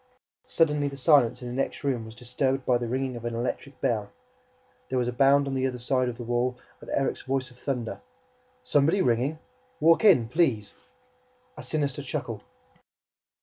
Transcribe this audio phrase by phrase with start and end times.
[0.47, 3.79] Suddenly, the silence in the next room was disturbed by the ringing of an electric
[3.81, 4.09] bell.
[4.89, 7.59] There was a bound on the other side of the wall and Erik's voice of
[7.59, 8.01] thunder:
[8.63, 9.37] "Somebody ringing!
[9.79, 10.73] Walk in, please!"
[11.55, 12.41] A sinister chuckle.